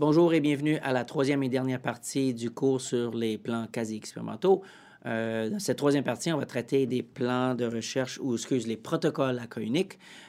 [0.00, 4.62] Bonjour et bienvenue à la troisième et dernière partie du cours sur les plans quasi-expérimentaux.
[5.04, 8.78] Euh, dans cette troisième partie, on va traiter des plans de recherche ou, excuse, les
[8.78, 9.60] protocoles à cas.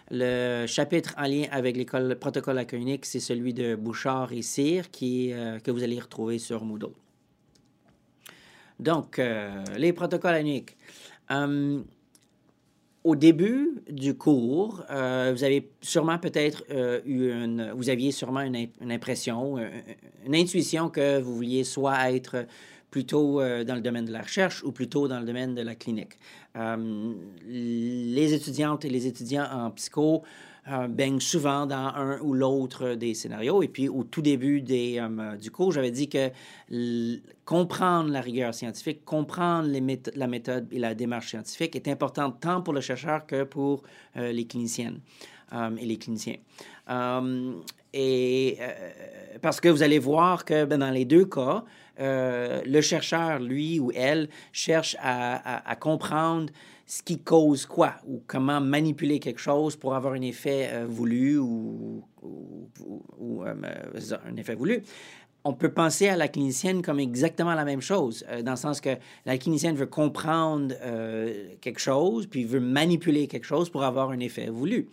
[0.09, 4.41] Le chapitre en lien avec l'école protocole à cas unique, c'est celui de Bouchard et
[4.41, 6.91] Cyr euh, que vous allez retrouver sur Moodle.
[8.77, 10.75] Donc, euh, les protocoles à unique.
[13.03, 17.31] Au début du cours, euh, vous avez sûrement peut-être euh, eu
[17.75, 19.58] vous aviez sûrement une, impression,
[20.25, 22.45] une intuition que vous vouliez soit être
[22.91, 25.75] plutôt euh, dans le domaine de la recherche ou plutôt dans le domaine de la
[25.75, 26.19] clinique.
[26.58, 27.13] Euh,
[27.47, 30.21] les étudiantes et les étudiants en psycho
[30.70, 33.64] euh, baignent souvent dans un ou l'autre des scénarios.
[33.64, 36.30] Et puis, au tout début des, euh, du cours, j'avais dit que
[37.45, 39.67] comprendre la rigueur scientifique, comprendre
[40.16, 43.82] la méthode et la démarche scientifique est important tant pour le chercheur que pour
[44.17, 45.00] euh, les cliniciennes
[45.80, 46.38] et les cliniciens.
[47.94, 48.58] et
[49.42, 51.66] parce que vous allez voir que ben, dans les deux cas,
[51.98, 56.54] le chercheur, lui ou elle, cherche à comprendre
[56.92, 61.38] ce qui cause quoi ou comment manipuler quelque chose pour avoir un effet euh, voulu
[61.38, 62.03] ou,
[63.45, 63.53] euh,
[64.25, 64.83] un effet voulu.
[65.44, 68.81] On peut penser à la clinicienne comme exactement la même chose, euh, dans le sens
[68.81, 70.75] que la clinicienne veut comprendre
[71.61, 74.88] quelque chose, puis veut manipuler quelque chose pour avoir un effet voulu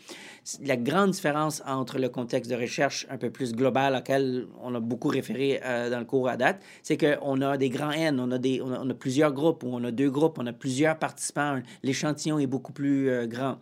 [0.63, 4.81] la grande différence entre le contexte de recherche un peu plus global auquel on a
[4.81, 8.31] beaucoup référé euh, dans le cours à date, c'est qu'on a des grands N, on
[8.31, 11.61] a, des, on a, plusieurs groupes, ou on a deux groupes, on a plusieurs participants,
[11.83, 13.59] l'échantillon est beaucoup plus euh, grand.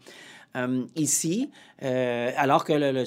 [0.57, 1.51] Euh, ici,
[1.81, 3.05] alors que la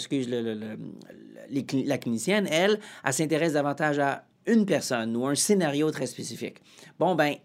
[1.98, 6.62] clinicienne, elle, elle s'intéresse davantage à une personne ou un scénario très spécifique.
[7.00, 7.36] Bon, ben,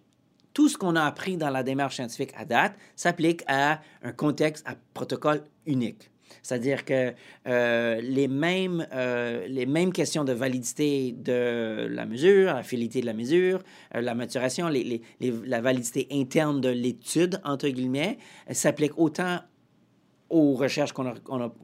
[0.52, 4.66] tout ce qu'on a appris dans la démarche scientifique à date s'applique à un contexte
[4.66, 6.10] à protocole unique.
[6.42, 7.12] C'est-à-dire que
[7.46, 13.60] euh, les, mêmes, euh, questions de validité de la mesure, la fidélité de la mesure,
[13.94, 18.18] euh, la maturation, la validité interne de l'étude, entre guillemets,
[18.50, 19.38] s'appliquent autant
[20.30, 21.14] aux recherches qu'on a,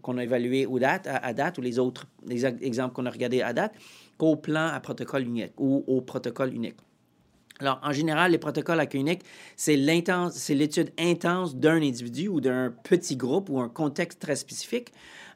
[0.03, 3.43] qu'on a, évaluées aux dates, à, date, ou les autres les exemples qu'on a regardés
[3.43, 3.75] à date,
[4.19, 6.77] qu'au plan à protocole unique ou au protocole unique.
[7.61, 9.23] Alors, en général, les protocoles à cas unique,
[9.57, 14.93] c'est l'étude intense d'un individu ou d'un petit groupe ou un contexte très spécifique.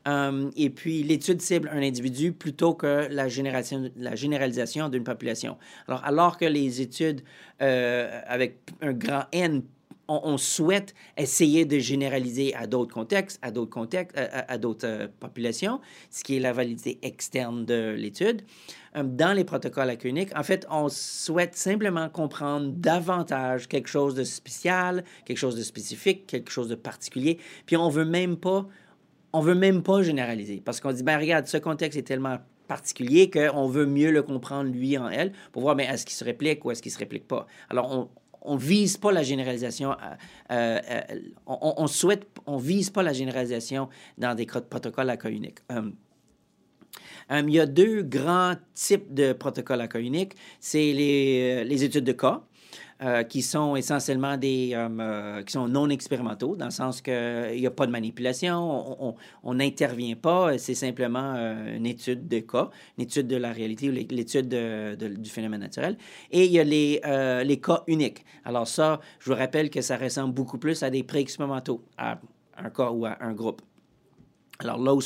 [0.09, 5.57] Euh, et puis, l'étude cible un individu plutôt que la, génération, la généralisation d'une population.
[5.87, 7.23] Alors, alors que les études
[7.63, 9.63] euh, avec un grand N
[10.09, 15.81] on, souhaite essayer de généraliser à d'autres contextes, à d'autres contextes, à, d'autres euh, populations,
[16.11, 18.43] ce qui est la validité externe de l'étude.
[18.97, 19.97] Euh, dans les protocoles à
[20.39, 26.27] en fait, on souhaite simplement comprendre davantage quelque chose de spécial, quelque chose de spécifique,
[26.27, 28.67] quelque chose de particulier, puis on veut même pas,
[29.33, 32.39] on veut même pas généraliser, parce qu'on dit, ben regarde, ce contexte est tellement
[32.69, 36.25] particulier qu'on veut mieux le comprendre lui en elle pour voir mais est-ce qu'il se
[36.25, 37.47] réplique ou est-ce qu'il se réplique pas.
[37.69, 38.09] Alors on,
[38.45, 39.93] on vise pas la généralisation.
[39.93, 39.97] Euh,
[40.51, 43.89] euh, euh, on, souhaite, on vise pas la généralisation
[44.19, 45.59] dans des protocoles à cas unique.
[47.31, 50.35] il y a deux grands types de protocoles à cas unique.
[50.61, 52.43] C'est les, les études de cas.
[53.03, 57.57] Euh, qui sont essentiellement des euh, euh, qui sont non expérimentaux, dans le sens qu'il
[57.57, 63.03] n'y a pas de manipulation, on n'intervient pas, c'est simplement une étude de cas, une
[63.03, 65.97] étude de la réalité ou l'étude du phénomène naturel.
[66.31, 67.01] Et il y a les,
[67.45, 68.25] les cas uniques.
[68.45, 72.21] Alors ça, je vous rappelle que ça ressemble beaucoup plus à des pré-expérimentaux, à
[72.57, 73.61] un cas ou à un groupe.
[74.61, 75.01] Alors là où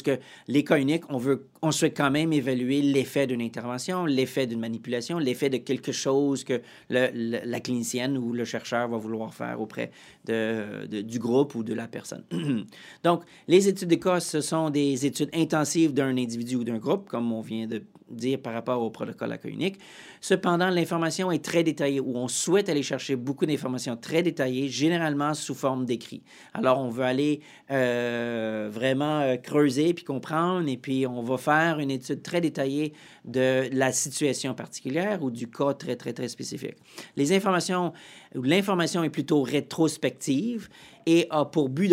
[0.47, 4.61] les cas uniques, on, veut, on souhaite quand même évaluer l'effet d'une intervention, l'effet d'une
[4.61, 6.61] manipulation, l'effet de quelque chose que
[6.91, 9.91] la clinicienne ou le chercheur va vouloir faire auprès
[10.27, 12.25] de, du groupe ou de la personne.
[13.05, 17.09] Donc, les études de cas, ce sont des études intensives d'un individu ou d'un groupe,
[17.09, 19.79] comme on vient de dire par rapport au protocole à cas unique.
[20.21, 25.35] Cependant, l'information est très détaillée ou on souhaite aller chercher beaucoup d'informations très détaillées, généralement
[25.35, 26.23] sous forme d'écrit.
[26.55, 27.41] Alors, on veut aller
[27.71, 32.93] euh, vraiment euh, creuser puis comprendre et puis on va faire une étude très détaillée
[33.25, 36.77] de la situation particulière ou du cas très, très, très spécifique.
[37.17, 37.93] Les informations,
[38.35, 40.69] l'information est plutôt rétrospective
[41.07, 41.91] et a pour but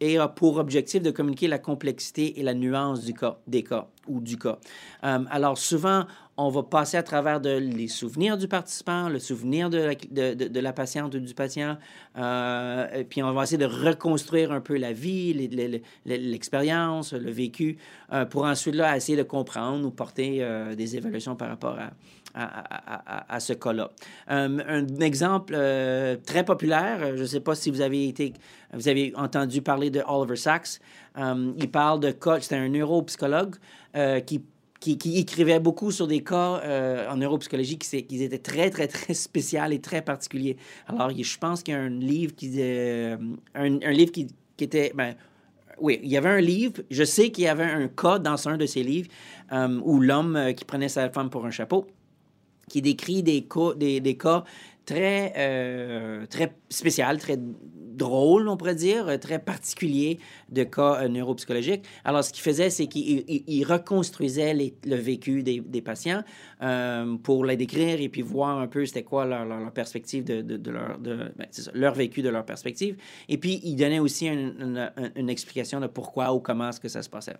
[0.00, 3.88] et a pour objectif de communiquer la complexité et la nuance du cas, des cas
[4.08, 4.58] ou du cas.
[5.04, 6.06] Euh, alors souvent,
[6.40, 11.18] on va passer à travers les souvenirs du participant, le souvenir de la, patiente ou
[11.18, 11.76] du patient,
[12.16, 15.34] euh, puis on va essayer de reconstruire un peu la vie,
[16.06, 17.76] l'expérience, le vécu,
[18.12, 21.76] euh, pour ensuite là, essayer de comprendre ou porter euh, des évaluations par rapport
[22.34, 23.90] à, ce cas-là.
[24.28, 25.52] un exemple
[26.24, 28.32] très populaire, je ne sais pas si vous avez été,
[28.72, 30.80] vous avez entendu parler de Oliver Sacks.
[31.18, 33.56] il parle de cas, c'était un neuropsychologue
[34.26, 34.44] qui
[34.80, 39.12] qui, écrivait beaucoup sur des cas euh, en neuropsychologie qui, qui, étaient très, très, très
[39.14, 40.56] spéciaux et très particuliers.
[40.88, 42.50] Alors, je pense qu'il y a un livre qui...
[42.58, 43.16] Euh,
[43.54, 44.28] un, livre qui,
[44.58, 44.92] était...
[44.94, 45.14] Ben,
[45.80, 46.82] oui, il y avait un livre.
[46.90, 49.08] Je sais qu'il y avait un cas dans un de ces livres
[49.52, 51.86] euh, où l'homme qui prenait sa femme pour un chapeau,
[52.68, 54.44] qui décrit des cas
[54.84, 60.18] très, euh, très spécial, très drôle, on pourrait dire, très particulier
[60.48, 61.84] de cas euh, neuropsychologiques.
[62.04, 66.22] Alors, ce qu'il faisait, c'est qu'il reconstruisait le vécu des, patients
[66.62, 70.98] euh, pour les décrire et puis voir un peu c'était quoi leur, perspective de, leur,
[70.98, 72.96] de, ben, leur vécu de leur perspective.
[73.28, 77.10] Et puis, il donnait aussi une explication de pourquoi ou comment est-ce que ça se
[77.10, 77.36] passait.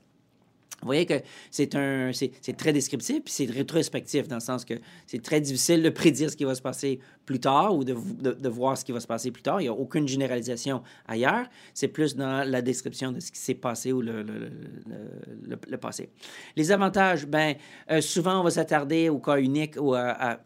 [0.82, 1.14] Vous voyez que
[1.50, 4.74] c'est un c'est très descriptif puis c'est rétrospectif dans le sens que
[5.06, 8.48] c'est très difficile de prédire ce qui va se passer plus tard ou de, de,
[8.48, 9.60] voir ce qui va se passer plus tard.
[9.60, 11.46] Il n'y a aucune généralisation ailleurs.
[11.74, 16.08] C'est plus dans la description de ce qui s'est passé ou le, le, passé.
[16.56, 17.54] Les avantages, ben
[17.90, 20.40] euh, souvent on va s'attarder au cas unique ou à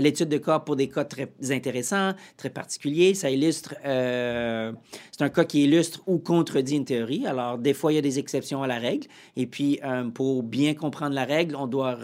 [0.00, 3.14] l'étude de cas pour des cas très intéressants, très particuliers.
[3.14, 4.72] Ça illustre, euh,
[5.10, 7.26] c'est un cas qui illustre ou contredit une théorie.
[7.26, 9.06] Alors, des fois, il y a des exceptions à la règle.
[9.36, 11.98] Et puis, euh, pour bien comprendre la règle, on doit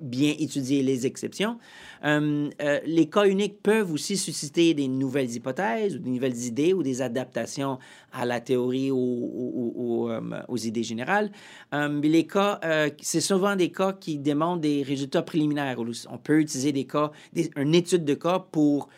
[0.00, 1.58] bien étudier les exceptions.
[2.04, 6.72] Euh, euh, les cas uniques peuvent aussi susciter des nouvelles hypothèses ou des nouvelles idées
[6.72, 7.78] ou des adaptations
[8.12, 11.30] à la théorie ou, euh, aux idées générales.
[11.72, 12.60] les cas,
[13.00, 15.76] c'est souvent des cas qui démontrent des résultats préliminaires.
[16.10, 17.10] On peut utiliser des cas,
[17.56, 18.88] une étude de cas pour,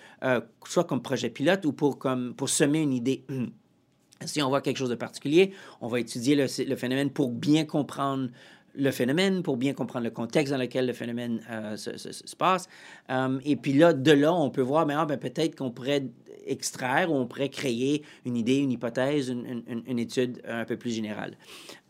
[0.66, 3.24] soit comme projet pilote ou pour, comme, pour semer une idée.
[4.26, 8.28] Si on voit quelque chose de particulier, on va étudier le phénomène pour bien comprendre
[8.74, 12.68] le phénomène, pour bien comprendre le contexte dans lequel le phénomène euh, se, passe.
[13.10, 16.04] Euh, et puis là, de là, on peut voir, mais ah, ben, peut-être qu'on pourrait
[16.46, 20.90] extraire ou on pourrait créer une idée, une hypothèse, une, une, étude un peu plus
[20.90, 21.36] générale.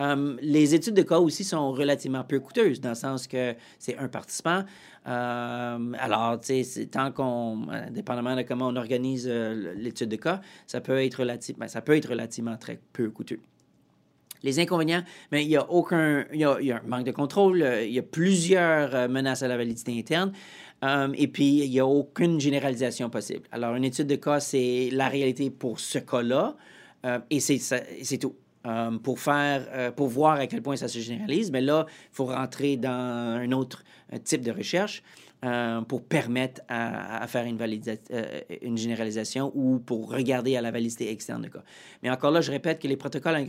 [0.01, 3.97] Euh, les études de cas aussi sont relativement peu coûteuses, dans le sens que c'est
[3.97, 4.65] un participant.
[5.05, 11.03] alors, tu sais, tant qu'on, dépendamment de comment on organise l'étude de cas, ça peut
[11.03, 13.41] être relativement, ça peut être relativement très peu coûteux.
[14.43, 15.03] Les inconvénients,
[15.33, 17.99] mais il y a aucun, il y a, un manque de contrôle, euh, il y
[17.99, 20.33] a plusieurs euh, menaces à la validité interne,
[20.83, 23.43] euh, et puis il n'y a aucune généralisation possible.
[23.53, 26.57] Alors, une étude de cas, c'est la réalité pour ce cas-là,
[27.31, 28.35] et c'est tout.
[29.03, 32.77] pour faire, pour voir à quel point ça se généralise, mais là, il faut rentrer
[32.77, 33.85] dans un autre
[34.25, 35.03] type de recherche.
[35.43, 41.11] Euh, pour permettre à, faire une, euh, une généralisation ou pour regarder à la validité
[41.11, 41.63] externe de cas.
[42.03, 43.43] Mais encore là, je répète que les protocoles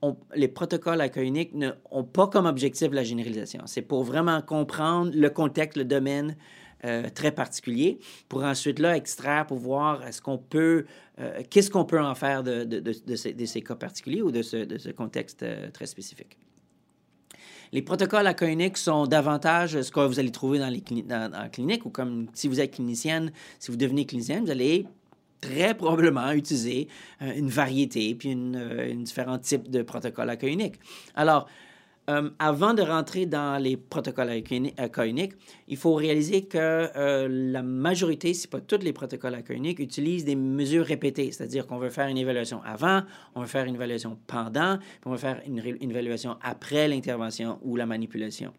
[0.00, 3.60] ont, les protocoles à cas unique n'ont pas comme objectif la généralisation.
[3.66, 6.34] C'est pour vraiment comprendre le contexte, le domaine
[6.86, 7.98] euh, très particulier,
[8.30, 10.86] pour ensuite là extraire, pour voir est-ce qu'on peut,
[11.50, 12.64] qu'est-ce qu'on peut en faire de,
[13.16, 16.38] ces, cas particuliers ou de ce, ce contexte très spécifique.
[17.74, 18.34] Les protocoles à
[18.76, 22.60] sont davantage ce que vous allez trouver dans les la clinique ou comme si vous
[22.60, 24.86] êtes clinicienne, si vous devenez clinicienne, vous allez
[25.40, 26.86] très probablement utiliser
[27.20, 30.78] euh, une variété puis une, euh, une différents types de protocoles à.
[31.16, 31.48] Alors,
[32.10, 35.32] euh, avant de rentrer dans les protocoles unique,
[35.68, 40.36] il faut réaliser que euh, la majorité, si pas tous les protocoles unique, utilisent des
[40.36, 43.02] mesures répétées, c'est-à-dire qu'on veut faire une évaluation avant,
[43.34, 47.76] on veut faire une évaluation pendant, puis on veut faire une, évaluation après l'intervention ou
[47.76, 48.52] la manipulation.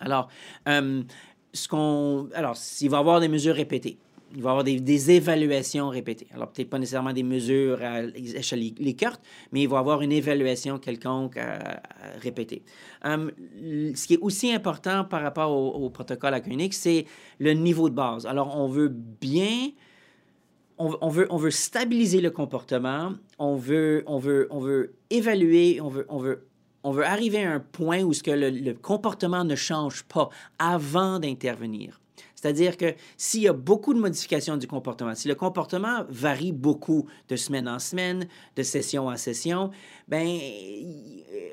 [0.00, 0.28] Alors,
[0.68, 1.04] euh,
[1.52, 3.98] ce qu'on, alors, s'il va y avoir des mesures répétées,
[4.34, 6.26] il va y avoir des, évaluations répétées.
[6.32, 9.18] Alors, peut-être pas nécessairement des mesures à échelle Likert,
[9.52, 11.82] mais il va y avoir une évaluation quelconque à,
[12.20, 12.62] répéter.
[13.04, 13.30] Hum,
[13.94, 17.06] ce qui est aussi important par rapport au, protocole acunique, c'est
[17.38, 18.26] le niveau de base.
[18.26, 19.70] Alors, on veut bien...
[20.78, 25.88] On, veut, on veut stabiliser le comportement, on veut, on veut, on veut évaluer, on
[25.88, 26.48] veut, on veut
[26.82, 31.20] on veut arriver à un point où ce que le comportement ne change pas avant
[31.20, 32.01] d'intervenir.
[32.42, 37.06] C'est-à-dire que s'il y a beaucoup de modifications du comportement, si le comportement varie beaucoup
[37.28, 39.70] de semaine en semaine, de session en session,
[40.08, 40.26] ben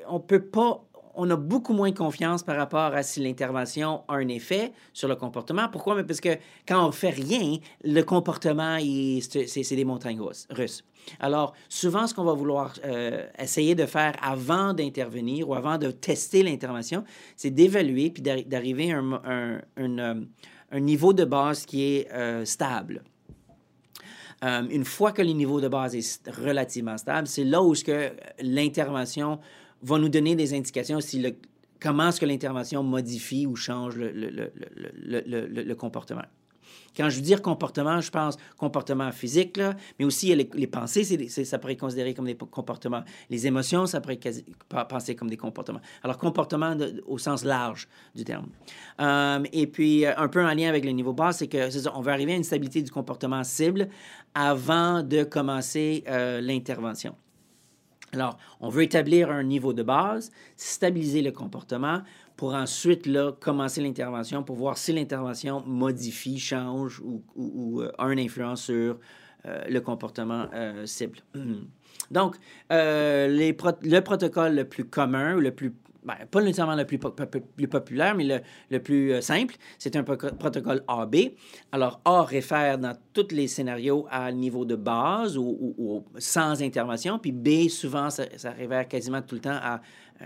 [0.08, 0.82] on peut pas
[1.14, 5.16] on a beaucoup moins confiance par rapport à si l'intervention a un effet sur le
[5.16, 5.68] comportement.
[5.68, 5.94] Pourquoi?
[5.94, 10.20] Mais parce que quand on fait rien, le comportement, c'est des montagnes
[10.50, 10.84] russes.
[11.18, 15.90] Alors, souvent, ce qu'on va vouloir euh, essayer de faire avant d'intervenir ou avant de
[15.90, 17.04] tester l'intervention,
[17.36, 20.22] c'est d'évaluer puis d'arriver à un, euh, un,
[20.78, 23.02] niveau de base qui est euh, stable.
[24.42, 27.74] une fois que le niveau de base est relativement stable, c'est là où
[28.40, 29.40] l'intervention
[29.82, 31.34] va nous donner des indications si
[31.80, 36.24] comment est-ce que l'intervention modifie ou change le, le, le, comportement.
[36.96, 39.60] Quand je veux dire comportement, je pense comportement physique,
[39.98, 43.04] mais aussi les, pensées, ça pourrait être considéré comme des comportements.
[43.28, 44.44] Les émotions, ça pourrait être
[44.88, 45.80] pensé comme des comportements.
[46.02, 48.48] Alors, comportement au sens large du terme.
[49.00, 51.92] Euh, et puis, euh, un peu en lien avec le niveau bas, c'est que ça,
[51.94, 53.88] on veut arriver à une stabilité du comportement cible
[54.34, 57.14] avant de commencer euh, l'intervention.
[58.12, 62.02] Alors, on veut établir un niveau de base, stabiliser le comportement
[62.40, 66.98] pour ensuite là, commencer l'intervention pour voir si l'intervention modifie, change
[67.36, 68.98] ou, euh, a une influence sur
[69.44, 71.18] euh, le comportement euh, cible.
[72.10, 72.36] Donc,
[72.70, 78.14] les le protocole le plus commun le plus ben, pas nécessairement le plus, plus populaire,
[78.14, 81.16] mais le, le plus simple, c'est un protocole AB.
[81.72, 87.18] Alors, A réfère dans tous les scénarios à niveau de base ou, ou, sans intervention,
[87.18, 89.82] puis B, souvent, ça, ça réfère quasiment tout le temps à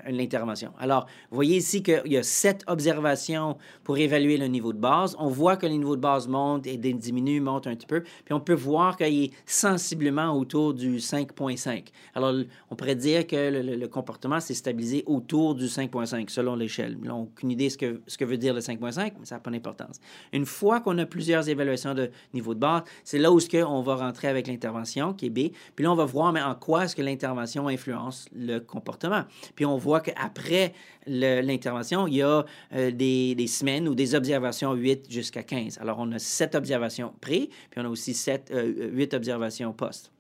[0.09, 0.73] l'intervention.
[0.79, 5.17] Alors, vous voyez ici qu'il y a sept observations pour évaluer le niveau de base.
[5.19, 8.03] On voit que le niveau de base monte et diminue, monte un petit peu.
[8.03, 11.87] Puis on peut voir qu'il est sensiblement autour du 5.5.
[12.15, 12.35] Alors,
[12.71, 16.97] on pourrait dire que le, comportement s'est stabilisé autour du 5.5 selon l'échelle.
[17.03, 19.41] On n'a aucune idée ce que, ce que veut dire le 5.5, mais ça n'a
[19.41, 20.01] pas d'importance.
[20.33, 23.83] Une fois qu'on a plusieurs évaluations de niveau de base, c'est là où -ce on
[23.83, 25.53] va rentrer avec l'intervention, qui est B.
[25.77, 29.25] Puis là, on va voir en quoi est-ce que l'intervention influence le comportement.
[29.55, 30.73] Puis on voit qu'après
[31.07, 35.79] l'intervention, il y a euh, des, semaines ou des observations 8 jusqu'à 15.
[35.81, 40.11] Alors, on a 7 observations pré, puis on a aussi 7, 8 euh, observations post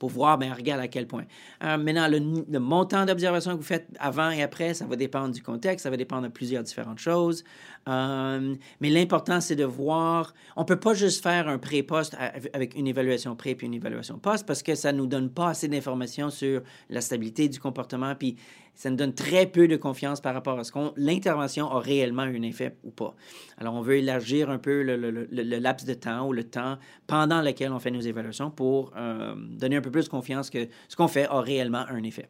[0.00, 1.24] pour voir, bien, regarde à quel point.
[1.62, 5.42] Euh, maintenant, le, montant d'observation que vous faites avant et après, ça va dépendre du
[5.42, 7.44] contexte, ça va dépendre de plusieurs différentes choses.
[7.88, 12.16] Euh, mais l'important, c'est de voir, on ne peut pas juste faire un pré-poste
[12.52, 15.48] avec une évaluation pré puis une évaluation post parce que ça ne nous donne pas
[15.48, 18.36] assez d'informations sur la stabilité du comportement, puis
[18.74, 22.22] ça nous donne très peu de confiance par rapport à ce qu'on l'intervention a réellement
[22.22, 23.14] un effet ou pas.
[23.58, 25.26] Alors, on veut élargir un peu le,
[25.58, 29.76] laps de temps ou le temps pendant lequel on fait nos évaluations pour euh, donner
[29.76, 32.28] un peu plus de confiance que ce qu'on fait a réellement un effet.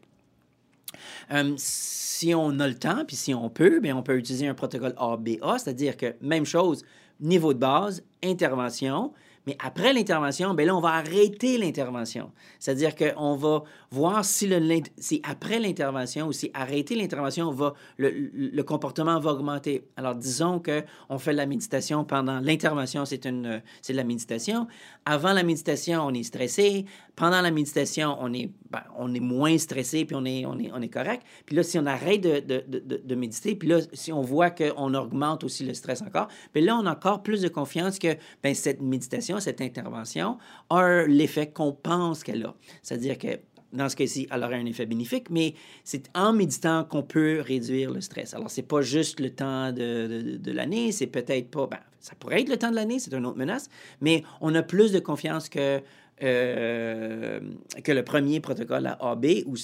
[1.33, 4.55] Euh, si on a le temps, puis si on peut, bien, on peut utiliser un
[4.55, 6.85] protocole ABA, c'est-à-dire que même chose,
[7.21, 9.13] niveau de base, intervention,
[9.47, 12.31] mais après l'intervention, ben là, on va arrêter l'intervention.
[12.59, 14.61] C'est-à-dire qu'on va voir si, le,
[14.99, 19.89] si après l'intervention ou si arrêter l'intervention, va, le, le, comportement va augmenter.
[19.97, 24.67] Alors, disons qu'on fait de la méditation pendant l'intervention, c'est de la méditation.
[25.07, 26.85] Avant la méditation, on est stressé.
[27.17, 30.71] Pendant la méditation, on est, ben, on est moins stressé, puis on est, on est,
[30.73, 31.23] on est correct.
[31.47, 34.51] Puis là, si on arrête de, de, de, de méditer, puis là, si on voit
[34.51, 38.17] qu'on augmente aussi le stress encore, puis là, on a encore plus de confiance que
[38.43, 40.39] ben, cette méditation, cette intervention
[40.71, 42.55] a l'effet qu'on pense qu'elle a.
[42.83, 43.39] C'est-à-dire que
[43.73, 47.91] dans ce cas-ci, elle aurait un effet bénéfique, mais c'est en méditant qu'on peut réduire
[47.91, 48.35] le stress.
[48.35, 51.67] Alors, c'est pas juste le temps de, de, l'année, c'est peut-être pas...
[51.67, 53.69] Ben, ça pourrait être le temps de l'année, c'est une autre menace,
[54.01, 55.81] mais on a plus de confiance que,
[56.23, 57.41] euh,
[57.83, 59.55] que le premier protocole à AB, où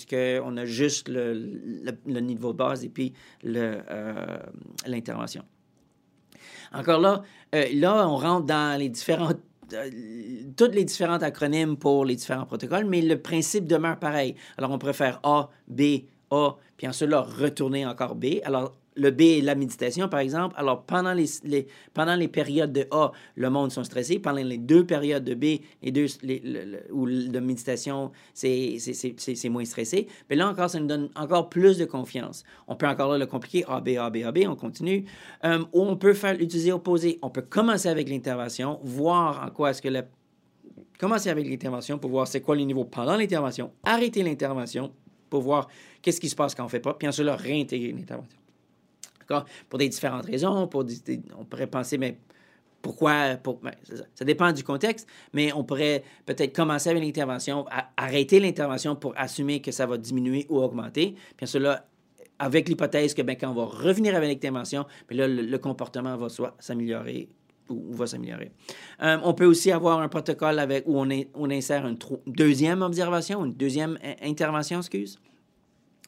[0.44, 3.12] on a juste le, niveau de base et puis
[3.44, 3.80] euh,
[4.86, 5.42] l'intervention.
[6.72, 7.22] Encore là,
[7.54, 9.38] euh, là, on rentre dans les différentes
[10.56, 14.36] tous les différents acronymes pour les différents protocoles, mais le principe demeure pareil.
[14.58, 18.26] Alors, on préfère A, B, A, puis ensuite, là, retourner encore B.
[18.44, 20.54] Alors, le B est la méditation, par exemple.
[20.58, 21.26] Alors, pendant les,
[21.94, 24.18] pendant les périodes de A, le monde sont stressés.
[24.18, 26.42] Pendant les deux périodes de B, les deux, les,
[26.90, 30.08] ou de méditation, c'est moins stressé.
[30.30, 32.44] Mais là encore, ça nous donne encore plus de confiance.
[32.66, 35.04] On peut encore le compliquer, A, B, A, B, A, B, on continue.
[35.44, 37.18] Euh, ou on peut faire l'utiliser opposé.
[37.22, 40.04] On peut commencer avec l'intervention, voir en quoi est-ce que la...
[40.98, 44.90] Commencer avec l'intervention pour voir c'est quoi le niveau pendant l'intervention, arrêter l'intervention
[45.28, 45.68] pour voir
[46.00, 48.38] qu'est-ce qui se passe quand on ne fait pas, puis ensuite, réintégrer l'intervention.
[49.68, 50.68] Pour des différentes raisons,
[51.38, 52.18] on pourrait penser, mais
[52.82, 53.36] pourquoi?
[53.42, 53.72] Pour, ben,
[54.14, 57.64] ça, dépend du contexte, mais on pourrait peut-être commencer avec l'intervention,
[57.96, 61.16] arrêter l'intervention pour assumer que ça va diminuer ou augmenter.
[61.36, 61.86] Puis cela
[62.38, 66.54] avec l'hypothèse que ben, quand on va revenir avec l'intervention, là, le, comportement va soit
[66.58, 67.28] s'améliorer
[67.68, 68.52] ou, va s'améliorer.
[69.02, 73.54] Euh, on peut aussi avoir un protocole où on, insère une tro- deuxième observation, une
[73.54, 75.18] deuxième in- intervention, excuse?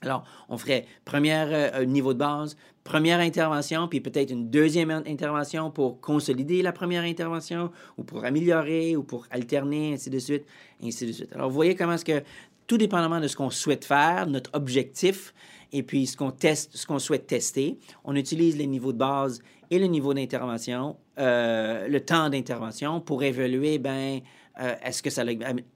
[0.02, 5.02] Alors, on ferait première euh, niveau de base, première intervention, puis peut-être une deuxième in-
[5.06, 10.44] intervention pour consolider la première intervention, ou pour améliorer, ou pour alterner, ainsi de suite,
[10.82, 11.32] ainsi de suite.
[11.34, 12.22] Alors, vous voyez comment est-ce que,
[12.66, 15.34] tout dépendamment de ce qu'on souhaite faire, notre objectif,
[15.72, 19.40] et puis ce qu'on teste, ce qu'on souhaite tester, on utilise les niveaux de base
[19.70, 24.20] et le niveau d'intervention, euh, le temps d'intervention pour évaluer, ben,
[24.60, 25.24] euh, est-ce que ça,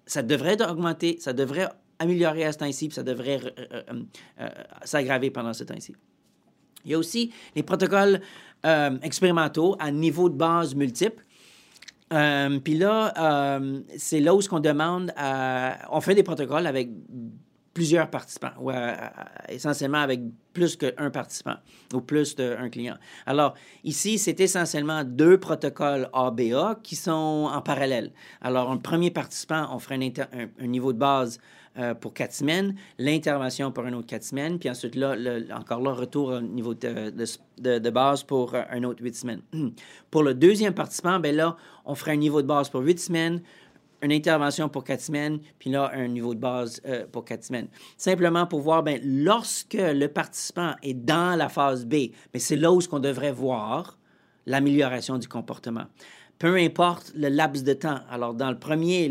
[0.07, 1.69] ça devrait augmenter, ça devrait
[2.03, 4.03] améliorer à ce temps-ci, puis ça devrait euh, euh,
[4.41, 4.49] euh,
[4.85, 5.95] s'aggraver pendant ce temps-ci.
[6.85, 8.21] Il y a aussi les protocoles
[9.03, 11.25] expérimentaux à niveau de base multiple.
[12.11, 13.61] Puis là,
[13.97, 15.79] c'est là où ce qu'on demande à...
[15.91, 16.91] On fait des protocoles avec
[17.73, 18.71] plusieurs participants, ou
[19.49, 20.21] essentiellement avec
[20.53, 21.57] plus qu'un participant
[21.95, 22.97] ou plus d'un client.
[23.27, 23.55] Alors,
[23.85, 28.13] ici, c'est essentiellement deux protocoles ABA qui sont en parallèle.
[28.41, 29.99] Alors, un premier participant, on ferait
[30.59, 31.39] un niveau de base
[31.79, 35.17] euh, pour quatre semaines, l'intervention pour un autre quatre semaines, puis ensuite, là,
[35.55, 39.41] encore là, retour au niveau de, base pour euh, un autre huit semaines.
[40.11, 43.41] pour le deuxième participant, ben là, on ferait un niveau de base pour huit semaines,
[44.03, 47.69] une intervention pour quatre semaines, puis là, un niveau de base euh, pour quatre semaines.
[47.97, 52.71] Simplement pour voir, ben, lorsque le participant est dans la phase B, ben, c'est là
[52.71, 53.97] où ce qu'on devrait voir
[54.45, 55.87] l'amélioration du comportement.
[56.43, 58.01] Peu importe le laps de temps.
[58.11, 59.09] Alors, dans le premier,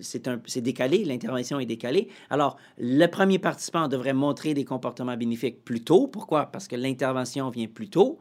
[0.00, 2.08] c'est décalé, l'intervention est décalée.
[2.30, 6.06] Alors, le premier participant devrait montrer des comportements bénéfiques plus tôt.
[6.06, 6.46] Pourquoi?
[6.46, 8.18] Parce que l'intervention vient plus tôt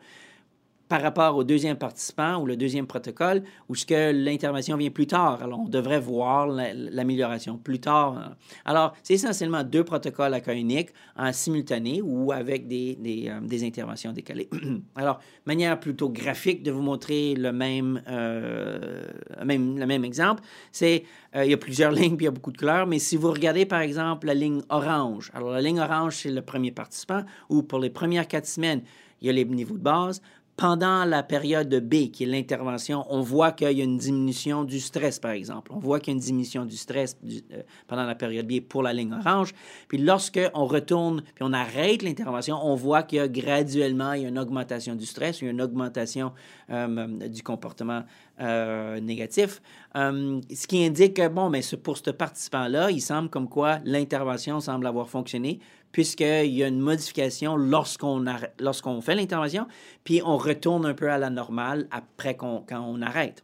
[0.92, 5.08] par rapport au deuxième participant ou le deuxième protocole, où ce que l'intervention vient plus
[5.08, 5.42] tard.
[5.42, 8.36] Alors, on devrait voir la- l'amélioration plus tard.
[8.66, 13.66] Alors, c'est essentiellement deux protocoles à cas unique en simultané ou avec des, des, euh,
[13.66, 14.50] interventions décalées.
[14.98, 19.06] Alors, manière plutôt graphique de vous montrer le même, euh,
[19.46, 20.44] même, le même exemple,
[20.74, 21.06] c'est,
[21.38, 23.16] euh, il y a plusieurs lignes puis il y a beaucoup de couleurs, mais si
[23.16, 27.24] vous regardez par exemple la ligne orange, alors la ligne orange, c'est le premier participant,
[27.48, 28.82] ou pour les premières quatre semaines,
[29.22, 30.22] il y a les niveaux de base.
[30.62, 34.64] Pendant la période de B, qui est l'intervention, on voit qu'il y a une diminution
[34.64, 35.72] du stress, par exemple.
[35.74, 38.84] On voit qu'il y a une diminution du stress euh, pendant la période B pour
[38.84, 39.56] la ligne orange.
[39.88, 44.22] Puis lorsque on retourne, puis on arrête l'intervention, on voit qu'il y a graduellement il
[44.22, 46.32] y a une augmentation du stress, il une augmentation
[46.70, 48.04] euh, du comportement
[48.40, 49.64] euh, négatif.
[49.96, 54.86] Ce qui indique que, bon, mais pour ce participant-là, il semble comme quoi l'intervention semble
[54.86, 55.60] avoir fonctionné
[55.92, 58.24] puisqu'il y a une modification lorsqu'on
[58.60, 59.68] lorsqu'on fait l'intervention,
[60.04, 63.44] puis on retourne un peu à la normale après quand on arrête.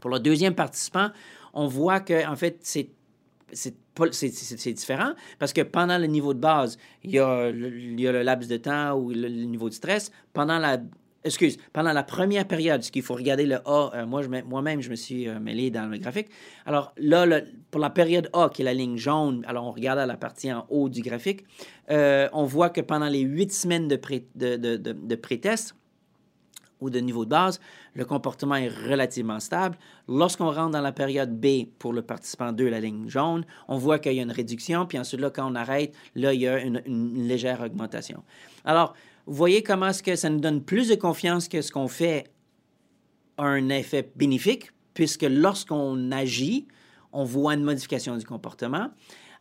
[0.00, 1.10] Pour le deuxième participant,
[1.54, 2.90] on voit que, en fait, c'est
[4.72, 8.12] différent parce que pendant le niveau de base, il y a le, il y a
[8.12, 10.10] le laps de temps ou le, le niveau de stress.
[10.34, 10.78] Pendant la
[11.26, 14.90] excuse, pendant la première période, ce qu'il faut regarder le A, euh, moi moi-même je
[14.90, 16.28] me suis euh, mêlé dans le graphique.
[16.64, 20.06] Alors là, pour la période A, qui est la ligne jaune, alors on regarde à
[20.06, 21.44] la partie en haut du graphique,
[21.90, 25.74] euh, on voit que pendant les huit semaines de, pré, de, de pré-test,
[26.80, 27.60] ou de niveau de base,
[27.94, 29.78] le comportement est relativement stable.
[30.08, 33.98] Lorsqu'on rentre dans la période B pour le participant 2, la ligne jaune, on voit
[33.98, 36.60] qu'il y a une réduction, puis ensuite, là, quand on arrête, là, il y a
[36.60, 36.82] une,
[37.26, 38.22] légère augmentation.
[38.64, 38.94] Alors,
[39.26, 42.24] vous voyez comment est-ce que ça nous donne plus de confiance que ce qu'on fait
[43.38, 46.68] a un effet bénéfique, puisque lorsqu'on agit,
[47.12, 48.90] on voit une modification du comportement.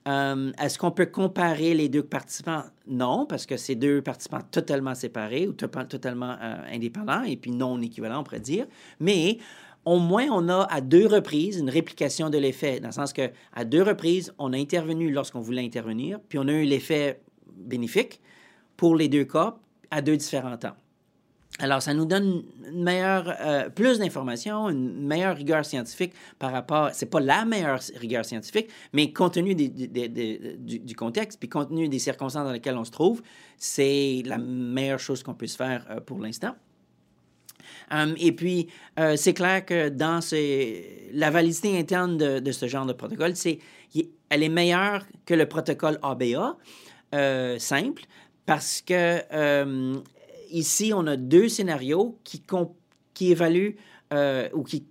[0.08, 2.64] Euh, Est-ce qu'on peut comparer les deux participants?
[2.88, 7.52] Non, parce que c'est deux participants totalement séparés ou to- totalement euh, indépendants et puis
[7.52, 8.68] non équivalents, on pourrait dire.
[9.00, 9.40] Mais
[9.84, 13.32] au moins, on a à deux reprises une réplication de l'effet, dans le sens que
[13.54, 17.22] à deux reprises, on a intervenu lorsqu'on voulait intervenir, puis on a eu l'effet
[17.56, 18.22] bénéfique
[18.78, 19.58] pour les deux cas
[19.90, 20.76] à deux différents temps.
[21.60, 26.90] Alors, ça nous donne une meilleure, euh, plus d'informations, une meilleure rigueur scientifique par rapport.
[26.92, 32.00] C'est pas la meilleure rigueur scientifique, mais compte tenu du, contexte, puis compte tenu des
[32.00, 33.22] circonstances dans lesquelles on se trouve,
[33.58, 36.56] c'est la meilleure chose qu'on puisse faire euh, pour l'instant.
[37.90, 38.68] Um, et puis,
[39.00, 43.60] euh, c'est clair que dans ces- la validité interne de, ce genre de protocole, c'est,
[44.30, 46.58] elle est meilleure que le protocole ABA,
[47.60, 48.04] simple,
[48.46, 49.96] parce que euh,
[50.52, 53.76] ici, on a deux scénarios qui, évaluent
[54.14, 54.86] euh, ou qui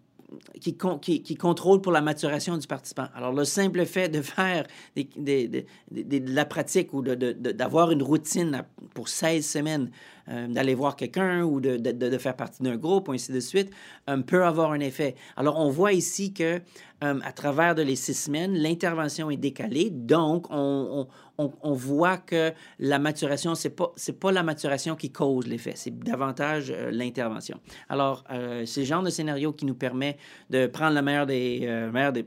[0.60, 1.36] qui,
[1.82, 3.06] pour la maturation du participant.
[3.14, 8.64] Alors, le simple fait de faire de la pratique ou d'avoir une routine
[8.94, 9.90] pour 16 semaines
[10.28, 13.40] euh, d'aller voir quelqu'un ou de, de, de, faire partie d'un groupe, ou ainsi de
[13.40, 13.70] suite,
[14.08, 15.16] euh, peut avoir un effet.
[15.36, 16.60] Alors, on voit ici que
[17.00, 19.90] à travers de les six semaines, l'intervention est décalée.
[19.90, 21.06] Donc, on,
[21.36, 25.74] on, on, voit que la maturation, ce n'est pas, pas la maturation qui cause l'effet,
[25.74, 27.60] c'est davantage l'intervention.
[27.90, 28.24] Alors,
[28.64, 30.16] c'est le genre de scénario qui nous permet
[30.48, 31.68] de prendre le meilleur des...
[31.92, 32.24] meilleur des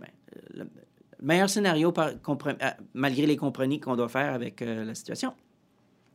[1.24, 1.92] ben, scénario
[2.94, 5.34] malgré les compromis qu'on doit faire avec la situation.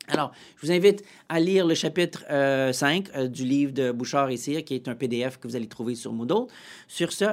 [0.09, 2.73] Alors, je vous invite à lire le chapitre 5 euh,
[3.17, 5.95] euh, du livre de Bouchard et Cyr, qui est un PDF que vous allez trouver
[5.95, 6.47] sur Moodle.
[6.89, 7.27] Sur ce,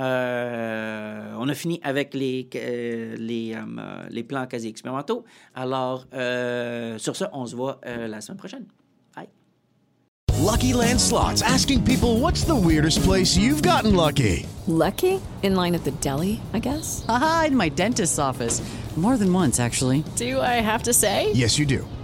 [0.00, 2.48] euh, on a fini avec les,
[3.18, 3.54] les,
[4.10, 5.24] les, plans quasi expérimentaux.
[5.54, 6.06] Alors,
[6.98, 8.66] sur ce, on se voit la semaine prochaine.
[9.14, 9.28] Bye.
[10.40, 14.46] Lucky Land Slots, asking people what's the weirdest place you've gotten lucky?
[14.66, 15.20] Lucky?
[15.42, 17.04] In line at the deli, I guess?
[17.06, 18.62] Aha, in my dentist's office.
[18.96, 20.04] More than once, actually.
[20.14, 21.32] Do I have to say?
[21.34, 21.84] Yes, you do.